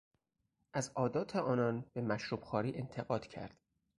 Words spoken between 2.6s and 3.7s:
انتقاد کرد.